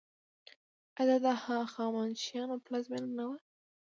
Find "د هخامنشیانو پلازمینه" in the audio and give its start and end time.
1.35-3.09